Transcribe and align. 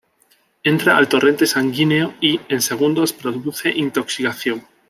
Entra 0.63 0.97
al 0.97 1.07
torrente 1.07 1.45
sanguíneo; 1.45 2.15
y, 2.21 2.39
en 2.49 2.59
segundos 2.63 3.13
produce 3.13 3.69
intoxicación. 3.69 4.65